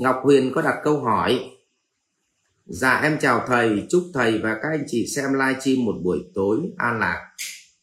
[0.00, 1.50] Ngọc Huyền có đặt câu hỏi
[2.66, 6.58] Dạ em chào thầy, chúc thầy và các anh chị xem livestream một buổi tối
[6.76, 7.30] an lạc.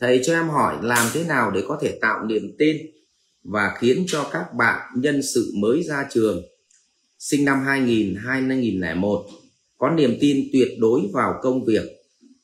[0.00, 2.76] Thầy cho em hỏi làm thế nào để có thể tạo niềm tin
[3.44, 6.42] và khiến cho các bạn nhân sự mới ra trường
[7.18, 9.26] sinh năm 2000, 2001
[9.78, 11.84] có niềm tin tuyệt đối vào công việc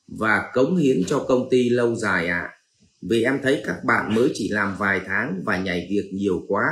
[0.07, 2.39] và cống hiến cho công ty lâu dài ạ.
[2.39, 2.53] À.
[3.01, 6.63] Vì em thấy các bạn mới chỉ làm vài tháng và nhảy việc nhiều quá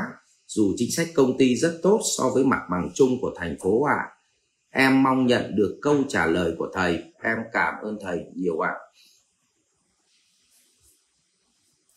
[0.54, 3.84] dù chính sách công ty rất tốt so với mặt bằng chung của thành phố
[3.84, 3.95] ạ.
[3.95, 4.09] À.
[4.70, 7.03] Em mong nhận được câu trả lời của thầy.
[7.23, 8.73] Em cảm ơn thầy nhiều ạ.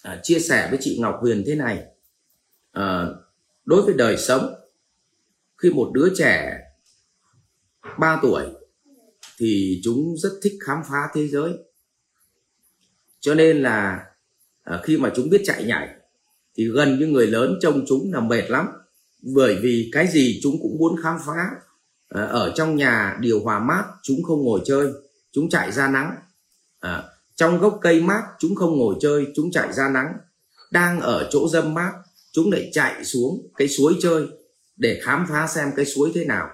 [0.02, 1.84] À, chia sẻ với chị Ngọc Huyền thế này.
[2.72, 3.06] À,
[3.64, 4.54] đối với đời sống,
[5.58, 6.58] khi một đứa trẻ
[7.98, 8.44] 3 tuổi
[9.38, 11.52] thì chúng rất thích khám phá thế giới.
[13.20, 14.06] Cho nên là
[14.62, 16.03] à, khi mà chúng biết chạy nhảy
[16.56, 18.66] thì gần như người lớn trông chúng là mệt lắm.
[19.22, 21.50] Bởi vì cái gì chúng cũng muốn khám phá.
[22.08, 24.92] À, ở trong nhà điều hòa mát chúng không ngồi chơi
[25.32, 26.14] chúng chạy ra nắng.
[26.80, 27.02] À,
[27.34, 30.12] trong gốc cây mát chúng không ngồi chơi chúng chạy ra nắng.
[30.70, 31.92] Đang ở chỗ dâm mát
[32.32, 34.28] chúng lại chạy xuống cái suối chơi
[34.76, 36.48] để khám phá xem cái suối thế nào.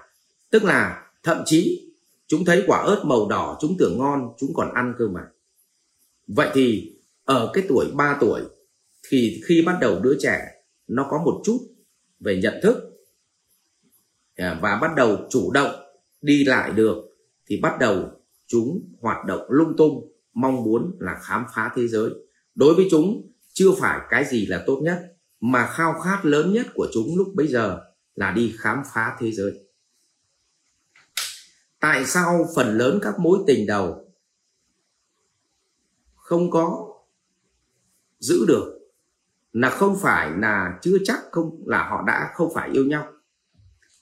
[0.51, 1.91] Tức là thậm chí
[2.27, 5.21] chúng thấy quả ớt màu đỏ chúng tưởng ngon chúng còn ăn cơ mà.
[6.27, 6.93] Vậy thì
[7.25, 8.41] ở cái tuổi 3 tuổi
[9.09, 10.47] thì khi bắt đầu đứa trẻ,
[10.87, 11.57] nó có một chút
[12.19, 12.77] về nhận thức
[14.35, 15.71] à, và bắt đầu chủ động
[16.21, 16.95] đi lại được,
[17.45, 18.09] thì bắt đầu
[18.47, 22.09] chúng hoạt động lung tung, mong muốn là khám phá thế giới.
[22.55, 26.65] Đối với chúng, chưa phải cái gì là tốt nhất, mà khao khát lớn nhất
[26.73, 27.79] của chúng lúc bấy giờ
[28.15, 29.53] là đi khám phá thế giới.
[31.79, 34.11] Tại sao phần lớn các mối tình đầu
[36.15, 36.87] không có
[38.19, 38.80] giữ được?
[39.53, 43.07] Là không phải là chưa chắc không, là họ đã không phải yêu nhau.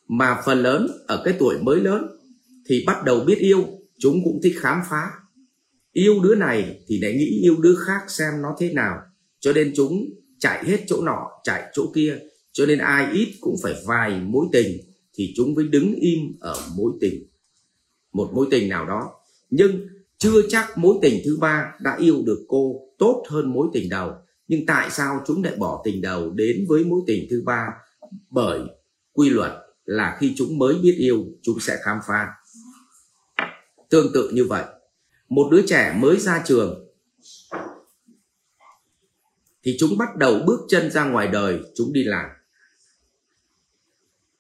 [0.08, 2.08] Mà phần lớn ở cái tuổi mới lớn
[2.70, 3.66] thì bắt đầu biết yêu,
[4.00, 5.12] chúng cũng thích khám phá.
[5.92, 8.98] Yêu đứa này thì lại nghĩ yêu đứa khác xem nó thế nào,
[9.40, 10.06] cho nên chúng
[10.40, 12.20] chạy hết chỗ nọ, chạy chỗ kia,
[12.52, 14.78] cho nên ai ít cũng phải vài mối tình
[15.14, 17.26] thì chúng mới đứng im ở mối tình.
[18.14, 19.12] Một mối tình nào đó.
[19.50, 19.88] Nhưng
[20.18, 24.12] chưa chắc mối tình thứ ba đã yêu được cô tốt hơn mối tình đầu
[24.50, 27.68] nhưng tại sao chúng lại bỏ tình đầu đến với mối tình thứ ba?
[28.30, 28.62] Bởi
[29.14, 29.52] quy luật
[29.86, 32.28] là khi chúng mới biết yêu, chúng sẽ khám phá.
[33.90, 34.64] Tương tự như vậy,
[35.30, 36.86] một đứa trẻ mới ra trường
[39.64, 42.30] thì chúng bắt đầu bước chân ra ngoài đời, chúng đi làm.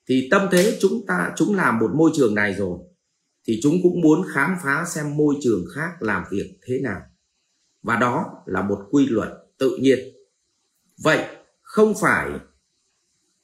[0.07, 2.79] Thì tâm thế chúng ta, chúng làm một môi trường này rồi,
[3.47, 7.01] thì chúng cũng muốn khám phá xem môi trường khác làm việc thế nào.
[7.81, 9.99] Và đó là một quy luật tự nhiên.
[11.03, 11.25] Vậy
[11.61, 12.29] không phải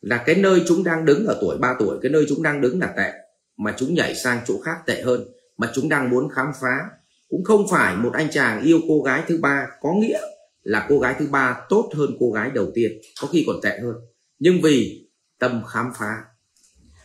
[0.02, 2.80] là cái nơi chúng đang đứng ở tuổi 3 tuổi, cái nơi chúng đang đứng
[2.80, 3.12] là tệ,
[3.58, 5.26] mà chúng nhảy sang chỗ khác tệ hơn,
[5.58, 6.90] mà chúng đang muốn khám phá.
[7.30, 10.20] Cũng không phải một anh chàng yêu cô gái thứ ba, có nghĩa
[10.64, 13.80] là cô gái thứ ba tốt hơn cô gái đầu tiên, có khi còn tệ
[13.80, 13.96] hơn.
[14.40, 15.08] Nhưng vì
[15.40, 16.24] tâm khám phá.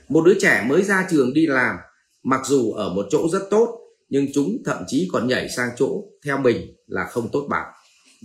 [0.08, 1.76] Một đứa trẻ mới ra trường đi làm,
[2.22, 3.78] mặc dù ở một chỗ rất tốt,
[4.08, 7.72] nhưng chúng thậm chí còn nhảy sang chỗ theo mình là không tốt bằng.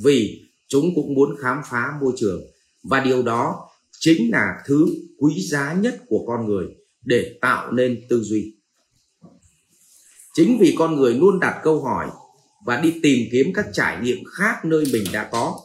[0.03, 2.41] Vì chúng cũng muốn khám phá môi trường.
[2.83, 4.85] Và điều đó chính là thứ
[5.19, 6.65] quý giá nhất của con người
[7.05, 8.55] để tạo nên tư duy.
[10.33, 12.09] Chính vì con người luôn đặt câu hỏi
[12.65, 15.59] và đi tìm kiếm các trải nghiệm khác nơi mình đã có,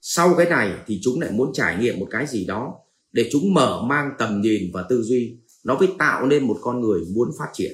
[0.00, 2.74] sau cái này thì chúng lại muốn trải nghiệm một cái gì đó
[3.12, 5.36] để chúng mở mang tầm nhìn và tư duy.
[5.64, 7.72] Nó mới tạo nên một con người muốn phát triển.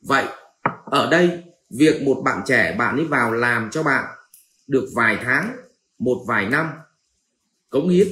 [0.00, 0.24] Vậy,
[0.84, 4.04] ở đây, việc một bạn trẻ bạn ấy vào làm cho bạn
[4.70, 5.56] được vài tháng
[5.98, 6.66] một vài năm
[7.70, 8.08] cống hiến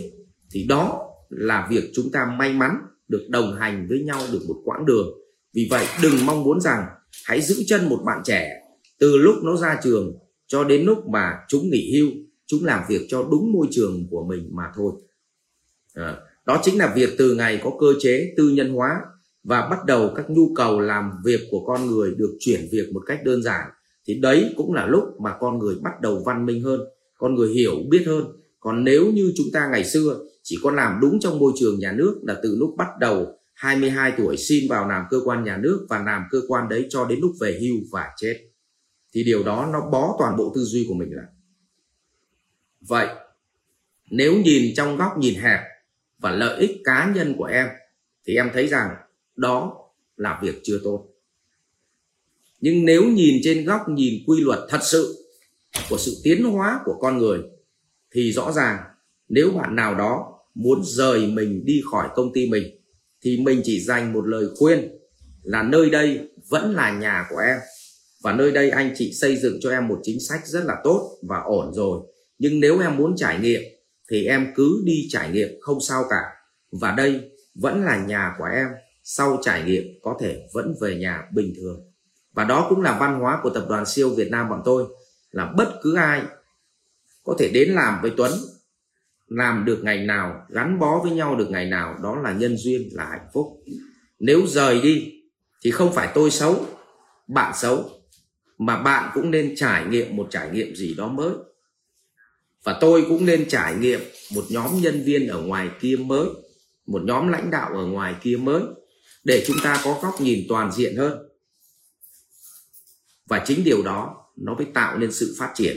[0.51, 2.77] thì đó là việc chúng ta may mắn
[3.09, 5.09] được đồng hành với nhau được một quãng đường.
[5.55, 6.87] Vì vậy đừng mong muốn rằng
[7.25, 8.63] hãy giữ chân một bạn trẻ
[8.99, 12.11] từ lúc nó ra trường cho đến lúc mà chúng nghỉ hưu
[12.47, 14.93] chúng làm việc cho đúng môi trường của mình mà thôi.
[15.95, 19.01] À, đó chính là việc từ ngày có cơ chế tư nhân hóa
[19.45, 23.01] và bắt đầu các nhu cầu làm việc của con người được chuyển việc một
[23.07, 23.71] cách đơn giản
[24.09, 26.81] thì đấy cũng là lúc mà con người bắt đầu văn minh hơn,
[27.19, 28.25] con người hiểu, biết hơn.
[28.61, 31.93] Còn nếu như chúng ta ngày xưa chỉ có làm đúng trong môi trường nhà
[31.93, 35.87] nước là từ lúc bắt đầu 22 tuổi xin vào làm cơ quan nhà nước
[35.89, 38.37] và làm cơ quan đấy cho đến lúc về hưu và chết,
[39.15, 41.27] thì điều đó nó bó toàn bộ tư duy của mình lại.
[42.81, 43.09] Vậy,
[44.11, 45.61] nếu nhìn trong góc nhìn hẹp
[46.19, 47.69] và lợi ích cá nhân của em,
[48.27, 48.91] thì em thấy rằng
[49.37, 49.77] đó
[50.17, 51.09] là việc chưa tốt
[52.61, 55.15] nhưng nếu nhìn trên góc nhìn quy luật thật sự
[55.91, 57.41] của sự tiến hóa của con người,
[58.15, 58.79] thì rõ ràng
[59.29, 62.65] nếu bạn nào đó muốn rời mình đi khỏi công ty mình,
[63.25, 64.89] thì mình chỉ dành một lời khuyên
[65.43, 67.59] là nơi đây vẫn là nhà của em.
[68.23, 71.19] Và nơi đây anh chị xây dựng cho em một chính sách rất là tốt
[71.29, 72.01] và ổn rồi.
[72.39, 73.63] Nhưng nếu em muốn trải nghiệm,
[74.11, 76.23] thì em cứ đi trải nghiệm không sao cả.
[76.81, 77.21] Và đây
[77.55, 78.67] vẫn là nhà của em,
[79.05, 81.81] sau trải nghiệm có thể vẫn về nhà bình thường
[82.33, 84.85] và đó cũng là văn hóa của tập đoàn siêu Việt Nam bọn tôi,
[85.31, 86.23] là bất cứ ai
[87.25, 88.33] có thể đến làm với Tuấn,
[89.29, 92.89] làm được ngày nào, gắn bó với nhau được ngày nào, đó là nhân duyên,
[92.93, 93.47] là hạnh phúc.
[94.19, 95.13] Nếu rời đi
[95.63, 96.67] thì không phải tôi xấu,
[97.29, 97.91] bạn xấu,
[98.59, 101.33] mà bạn cũng nên trải nghiệm một trải nghiệm gì đó mới.
[102.65, 104.01] Và tôi cũng nên trải nghiệm
[104.35, 106.27] một nhóm nhân viên ở ngoài kia mới,
[106.87, 108.63] một nhóm lãnh đạo ở ngoài kia mới,
[109.25, 111.29] để chúng ta có góc nhìn toàn diện hơn
[113.29, 115.77] và chính điều đó nó mới tạo nên sự phát triển.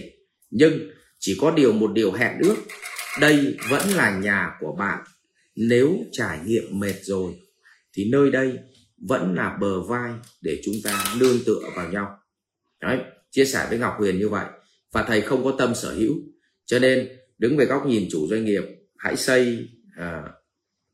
[0.49, 0.89] Nhưng
[1.19, 2.55] chỉ có điều một điều hẹn ước
[3.19, 5.03] đây vẫn là nhà của bạn.
[5.55, 7.33] Nếu trải nghiệm mệt rồi
[7.93, 8.57] thì nơi đây
[9.07, 10.11] vẫn là bờ vai
[10.41, 12.17] để chúng ta nương tựa vào nhau.
[12.81, 12.99] Đấy
[13.31, 14.45] chia sẻ với ngọc huyền như vậy.
[14.91, 16.13] Và thầy không có tâm sở hữu
[16.65, 18.63] cho nên đứng về góc nhìn chủ doanh nghiệp
[18.97, 20.23] hãy xây à,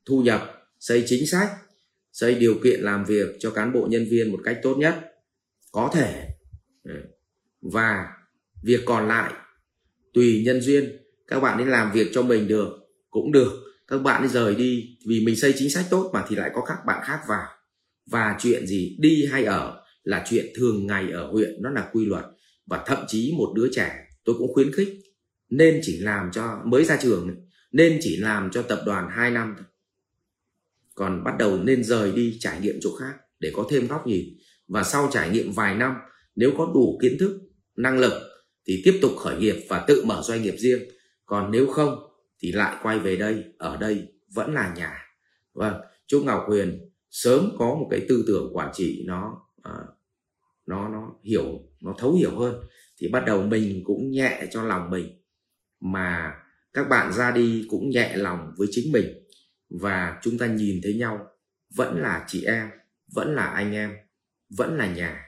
[0.06, 1.50] thu nhập xây chính sách
[2.12, 4.94] xây điều kiện làm việc cho cán bộ nhân viên một cách tốt nhất.
[5.72, 6.28] Có thể
[6.88, 6.94] Ừ.
[7.60, 8.06] và
[8.62, 9.32] việc còn lại,
[10.14, 10.96] tùy nhân duyên,
[11.26, 12.68] các bạn nên làm việc cho mình được,
[13.10, 13.52] cũng được.
[13.86, 16.64] Các bạn đi rời đi vì mình xây chính sách tốt mà thì lại có
[16.66, 17.46] các bạn khác vào.
[18.10, 22.04] Và chuyện gì đi hay ở là chuyện thường ngày ở huyện, nó là quy
[22.04, 22.24] luật.
[22.66, 24.88] Và thậm chí một đứa trẻ, tôi cũng khuyến khích,
[25.50, 29.54] nên chỉ làm cho, mới ra trường nên chỉ làm cho tập đoàn 2 năm
[29.58, 29.66] thôi.
[30.94, 34.24] Còn bắt đầu nên rời đi trải nghiệm chỗ khác để có thêm góc nhìn.
[34.68, 35.94] Và sau trải nghiệm vài năm
[36.38, 37.40] nếu có đủ kiến thức,
[37.76, 38.12] năng lực
[38.66, 40.82] thì tiếp tục khởi nghiệp và tự mở doanh nghiệp riêng.
[41.26, 41.98] Còn nếu không
[42.42, 45.04] thì lại quay về đây, ở đây vẫn là nhà.
[45.54, 45.74] Vâng
[46.06, 49.72] chúc ngọc huyền sớm có một cái tư tưởng quản trị nó à,
[50.66, 51.44] nó nó hiểu,
[51.82, 52.60] nó thấu hiểu hơn.
[53.00, 55.22] Thì bắt đầu mình cũng nhẹ cho lòng mình,
[55.80, 56.32] mà
[56.72, 59.06] các bạn ra đi cũng nhẹ lòng với chính mình.
[59.80, 61.26] Và chúng ta nhìn thấy nhau,
[61.76, 62.68] vẫn là chị em,
[63.14, 63.90] vẫn là anh em,
[64.58, 65.27] vẫn là nhà